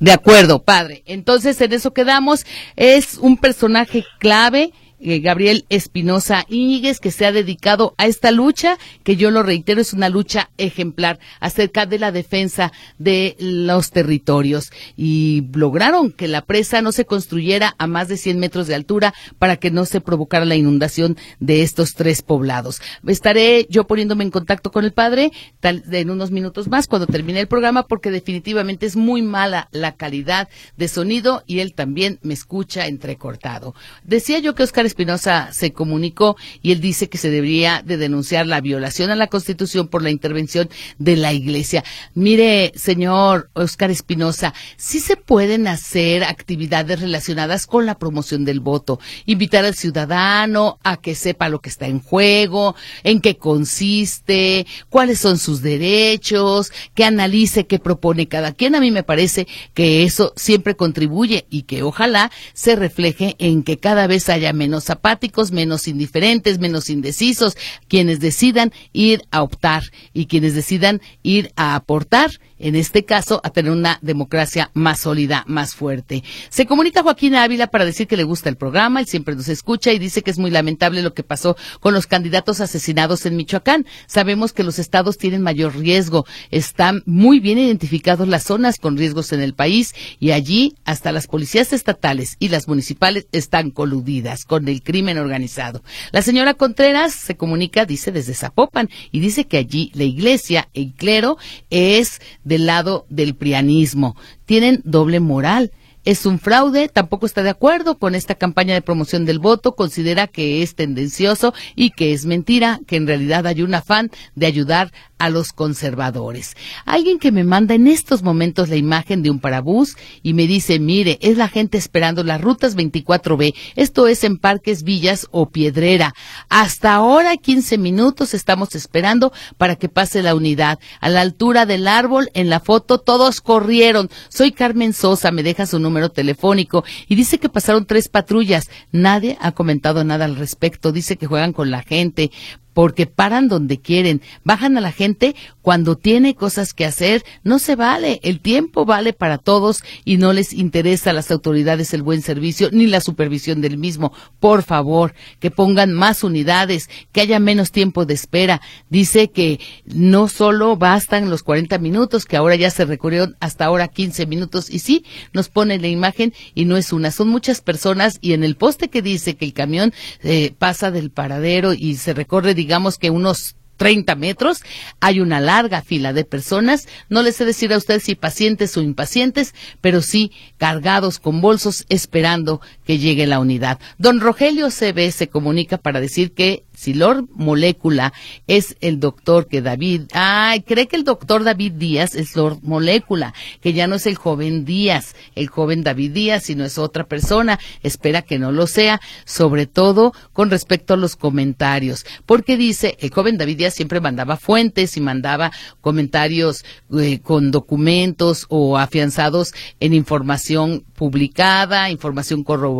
[0.00, 1.02] De acuerdo, padre.
[1.06, 2.46] Entonces, en eso quedamos.
[2.76, 8.78] Es un personaje clave eh, Gabriel Espinosa Íñiguez, que se ha dedicado a esta lucha,
[9.04, 14.70] que yo lo reitero, es una lucha ejemplar acerca de la defensa de los territorios.
[14.96, 19.14] Y lograron que la presa no se construyera a más de 100 metros de altura
[19.38, 22.80] para que no se provocara la inundación de estos tres poblados.
[23.06, 25.30] Estaré yo poniéndome en contacto con el padre
[25.60, 29.96] tal, en unos minutos más cuando termine el programa, porque definitivamente es muy mala la
[29.96, 33.74] calidad de sonido y él también me escucha entrecortado.
[34.04, 38.46] Decía yo que Oscar Espinosa se comunicó y él dice que se debería de denunciar
[38.46, 41.84] la violación a la Constitución por la intervención de la Iglesia.
[42.14, 48.98] Mire, señor Oscar Espinosa, sí se pueden hacer actividades relacionadas con la promoción del voto,
[49.26, 52.74] invitar al ciudadano a que sepa lo que está en juego,
[53.04, 58.74] en qué consiste, cuáles son sus derechos, que analice qué propone cada quien.
[58.74, 63.78] A mí me parece que eso siempre contribuye y que ojalá se refleje en que
[63.78, 67.56] cada vez haya menos apáticos, menos indiferentes, menos indecisos,
[67.88, 73.50] quienes decidan ir a optar y quienes decidan ir a aportar en este caso, a
[73.50, 76.24] tener una democracia más sólida, más fuerte.
[76.48, 79.92] Se comunica Joaquín Ávila para decir que le gusta el programa, él siempre nos escucha
[79.92, 83.86] y dice que es muy lamentable lo que pasó con los candidatos asesinados en Michoacán.
[84.06, 89.32] Sabemos que los estados tienen mayor riesgo, están muy bien identificados las zonas con riesgos
[89.32, 94.68] en el país y allí hasta las policías estatales y las municipales están coludidas con
[94.68, 95.82] el crimen organizado.
[96.12, 100.92] La señora Contreras se comunica, dice, desde Zapopan y dice que allí la iglesia, el
[100.92, 101.38] clero,
[101.70, 104.16] es del lado del prianismo.
[104.46, 105.70] Tienen doble moral.
[106.04, 110.26] Es un fraude, tampoco está de acuerdo con esta campaña de promoción del voto, considera
[110.26, 114.90] que es tendencioso y que es mentira, que en realidad hay un afán de ayudar
[115.18, 116.56] a los conservadores.
[116.84, 120.78] Alguien que me manda en estos momentos la imagen de un parabús y me dice,
[120.78, 126.14] mire, es la gente esperando las rutas 24B, esto es en Parques Villas o Piedrera.
[126.48, 130.78] Hasta ahora 15 minutos estamos esperando para que pase la unidad.
[131.00, 134.10] A la altura del árbol, en la foto, todos corrieron.
[134.28, 138.70] Soy Carmen Sosa, me deja su número telefónico y dice que pasaron tres patrullas.
[138.92, 140.92] Nadie ha comentado nada al respecto.
[140.92, 142.30] Dice que juegan con la gente
[142.78, 147.74] porque paran donde quieren, bajan a la gente cuando tiene cosas que hacer, no se
[147.74, 152.22] vale, el tiempo vale para todos y no les interesa a las autoridades el buen
[152.22, 154.12] servicio ni la supervisión del mismo.
[154.38, 158.60] Por favor, que pongan más unidades, que haya menos tiempo de espera.
[158.88, 163.88] Dice que no solo bastan los 40 minutos, que ahora ya se recorrieron hasta ahora
[163.88, 168.18] 15 minutos y sí, nos pone la imagen y no es una, son muchas personas
[168.20, 172.14] y en el poste que dice que el camión eh, pasa del paradero y se
[172.14, 172.54] recorre,
[172.98, 174.62] que unos 30 metros,
[175.00, 178.82] hay una larga fila de personas, no les sé decir a usted si pacientes o
[178.82, 183.78] impacientes, pero sí cargados con bolsos esperando que llegue la unidad.
[183.98, 188.14] Don Rogelio CB se comunica para decir que si Lord Molécula
[188.46, 193.34] es el doctor que David, ay, cree que el doctor David Díaz es Lord Molécula,
[193.60, 197.58] que ya no es el joven Díaz, el joven David Díaz, sino es otra persona,
[197.82, 203.10] espera que no lo sea, sobre todo con respecto a los comentarios, porque dice, el
[203.10, 206.64] joven David Díaz siempre mandaba fuentes y mandaba comentarios
[206.96, 212.77] eh, con documentos o afianzados en información publicada, información corroborada,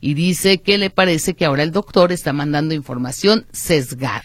[0.00, 4.22] y dice que le parece que ahora el doctor está mandando información sesgada.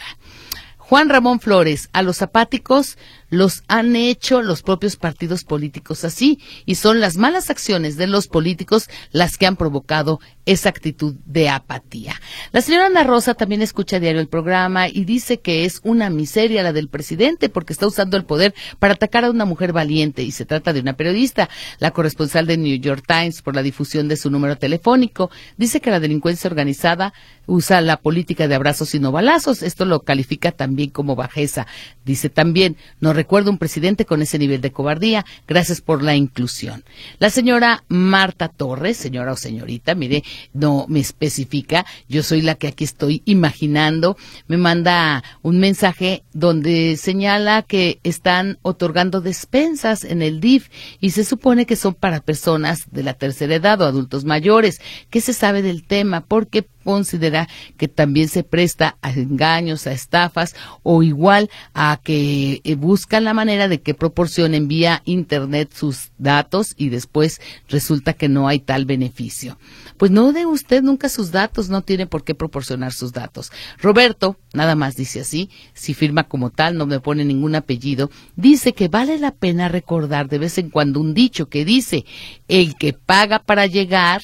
[0.77, 2.97] Juan Ramón Flores, a los apáticos
[3.33, 8.27] los han hecho los propios partidos políticos así y son las malas acciones de los
[8.27, 12.19] políticos las que han provocado esa actitud de apatía.
[12.51, 16.63] La señora Ana Rosa también escucha diario el programa y dice que es una miseria
[16.63, 20.31] la del presidente porque está usando el poder para atacar a una mujer valiente y
[20.31, 24.17] se trata de una periodista, la corresponsal de New York Times por la difusión de
[24.17, 25.31] su número telefónico.
[25.57, 27.13] Dice que la delincuencia organizada
[27.45, 29.63] usa la política de abrazos y no balazos.
[29.63, 31.67] Esto lo califica también como bajeza.
[32.05, 35.25] Dice también, no recuerdo un presidente con ese nivel de cobardía.
[35.47, 36.83] Gracias por la inclusión.
[37.19, 40.23] La señora Marta Torres, señora o señorita, mire,
[40.53, 41.85] no me especifica.
[42.09, 44.17] Yo soy la que aquí estoy imaginando.
[44.47, 50.69] Me manda un mensaje donde señala que están otorgando despensas en el DIF
[50.99, 54.81] y se supone que son para personas de la tercera edad o adultos mayores.
[55.09, 56.21] ¿Qué se sabe del tema?
[56.21, 62.75] Porque considera que también se presta a engaños, a estafas o igual a que eh,
[62.75, 68.47] buscan la manera de que proporcionen vía Internet sus datos y después resulta que no
[68.47, 69.57] hay tal beneficio.
[69.97, 73.51] Pues no dé usted nunca sus datos, no tiene por qué proporcionar sus datos.
[73.79, 78.73] Roberto, nada más dice así, si firma como tal, no me pone ningún apellido, dice
[78.73, 82.05] que vale la pena recordar de vez en cuando un dicho que dice,
[82.47, 84.21] el que paga para llegar,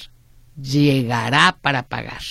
[0.56, 2.22] llegará para pagar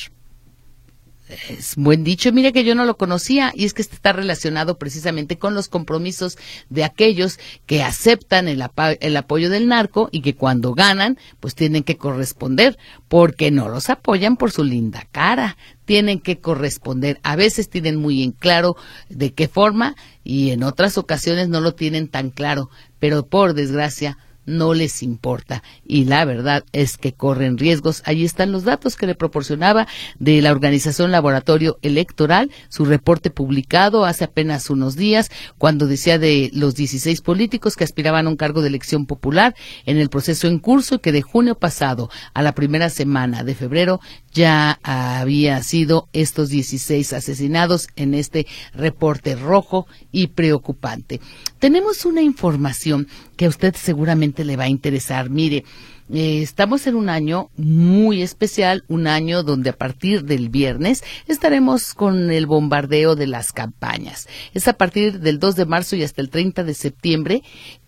[1.48, 2.32] es buen dicho.
[2.32, 5.68] Mire que yo no lo conocía y es que este está relacionado precisamente con los
[5.68, 8.64] compromisos de aquellos que aceptan el,
[9.00, 13.90] el, apoyo del narco y que cuando ganan, pues tienen que corresponder porque no los
[13.90, 15.56] apoyan por su linda cara.
[15.84, 17.18] Tienen que corresponder.
[17.22, 18.76] A veces tienen muy en claro
[19.08, 24.18] de qué forma y en otras ocasiones no lo tienen tan claro, pero por desgracia
[24.48, 25.62] no les importa.
[25.86, 28.02] Y la verdad es que corren riesgos.
[28.06, 29.86] Ahí están los datos que le proporcionaba
[30.18, 36.50] de la organización Laboratorio Electoral, su reporte publicado hace apenas unos días, cuando decía de
[36.54, 40.58] los 16 políticos que aspiraban a un cargo de elección popular en el proceso en
[40.58, 44.00] curso que de junio pasado a la primera semana de febrero
[44.32, 51.20] ya había sido estos 16 asesinados en este reporte rojo y preocupante.
[51.58, 55.30] Tenemos una información que a usted seguramente le va a interesar.
[55.30, 55.64] Mire,
[56.12, 61.92] eh, estamos en un año muy especial, un año donde a partir del viernes estaremos
[61.92, 64.26] con el bombardeo de las campañas.
[64.54, 67.42] Es a partir del 2 de marzo y hasta el 30 de septiembre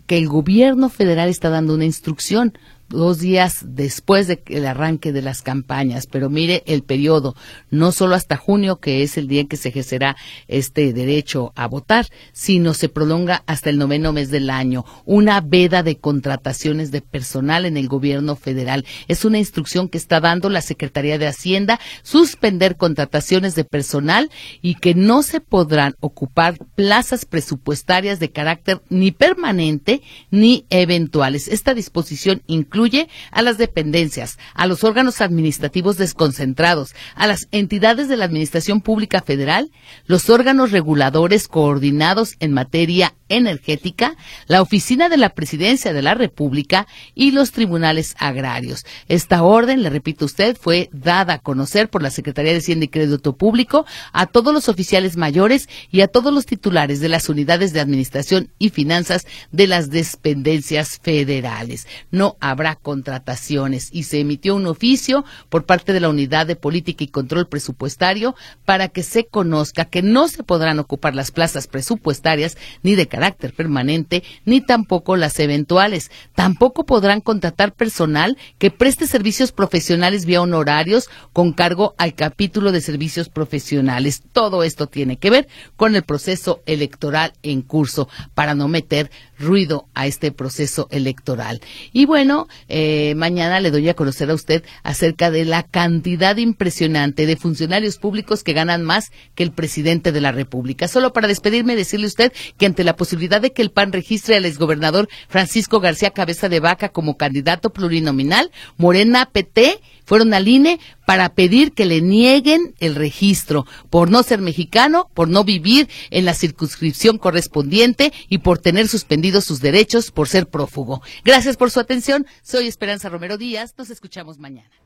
[0.07, 2.53] que el gobierno federal está dando una instrucción
[2.91, 6.07] dos días después del arranque de las campañas.
[6.07, 7.35] Pero mire el periodo,
[7.71, 10.17] no solo hasta junio, que es el día en que se ejercerá
[10.49, 14.85] este derecho a votar, sino se prolonga hasta el noveno mes del año.
[15.07, 18.85] Una veda de contrataciones de personal en el gobierno federal.
[19.09, 24.31] Es una instrucción que está dando la Secretaría de Hacienda, suspender contrataciones de personal
[24.61, 31.49] y que no se podrán ocupar plazas presupuestarias de carácter ni permanente ni eventuales.
[31.49, 38.09] Esta disposición incluye incluye a las dependencias, a los órganos administrativos desconcentrados, a las entidades
[38.09, 39.71] de la Administración Pública Federal,
[40.07, 44.17] los órganos reguladores coordinados en materia energética,
[44.47, 48.85] la Oficina de la Presidencia de la República y los tribunales agrarios.
[49.09, 52.89] Esta orden, le repito usted, fue dada a conocer por la Secretaría de Hacienda y
[52.89, 57.73] Crédito Público a todos los oficiales mayores y a todos los titulares de las unidades
[57.73, 61.87] de administración y finanzas de las dependencias federales.
[62.11, 67.05] No habrá contrataciones y se emitió un oficio por parte de la Unidad de Política
[67.05, 72.57] y Control Presupuestario para que se conozca que no se podrán ocupar las plazas presupuestarias
[72.83, 76.11] ni de carácter permanente, ni tampoco las eventuales.
[76.35, 82.81] Tampoco podrán contratar personal que preste servicios profesionales vía honorarios con cargo al capítulo de
[82.81, 84.23] servicios profesionales.
[84.33, 89.11] Todo esto tiene que ver con el proceso electoral en curso para no meter
[89.41, 91.61] ruido a este proceso electoral.
[91.93, 97.27] Y bueno, eh, mañana le doy a conocer a usted acerca de la cantidad impresionante
[97.27, 100.87] de funcionarios públicos que ganan más que el presidente de la República.
[100.87, 104.45] Solo para despedirme, decirle usted que ante la posibilidad de que el PAN registre al
[104.45, 109.81] exgobernador Francisco García Cabeza de Vaca como candidato plurinominal, Morena PT
[110.11, 115.29] fueron al INE para pedir que le nieguen el registro por no ser mexicano, por
[115.29, 121.01] no vivir en la circunscripción correspondiente y por tener suspendidos sus derechos por ser prófugo.
[121.25, 122.27] Gracias por su atención.
[122.43, 123.75] Soy Esperanza Romero Díaz.
[123.79, 124.80] Nos escuchamos mañana.